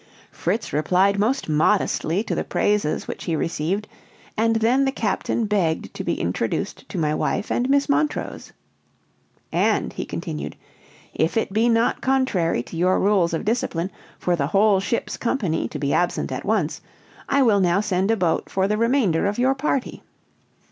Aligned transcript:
Fritz 0.31 0.73
replied 0.73 1.19
most 1.19 1.47
modestly 1.47 2.23
to 2.23 2.33
the 2.33 2.43
praises 2.43 3.07
which 3.07 3.25
he 3.25 3.35
received, 3.35 3.87
and 4.35 4.55
then 4.55 4.83
the 4.83 4.91
captain 4.91 5.45
begged 5.45 5.93
to 5.93 6.03
be 6.03 6.19
introduced 6.19 6.89
to 6.89 6.97
my 6.97 7.13
wife 7.13 7.51
and 7.51 7.69
Miss 7.69 7.87
Montrose. 7.87 8.51
"And," 9.51 9.93
he 9.93 10.03
continued, 10.05 10.55
"if 11.13 11.37
it 11.37 11.53
be 11.53 11.69
not 11.69 12.01
contrary 12.01 12.63
to 12.63 12.75
your 12.77 12.99
rules 12.99 13.31
of 13.31 13.45
discipline 13.45 13.91
for 14.17 14.35
the 14.35 14.47
whole 14.47 14.79
ship's 14.79 15.17
company 15.17 15.67
to 15.67 15.77
be 15.77 15.93
absent 15.93 16.31
at 16.31 16.45
once, 16.45 16.81
I 17.29 17.43
will 17.43 17.59
now 17.59 17.79
send 17.79 18.09
a 18.09 18.17
boat 18.17 18.49
for 18.49 18.67
the 18.67 18.77
remainder 18.79 19.27
of 19.27 19.37
your 19.37 19.53
party." 19.53 20.01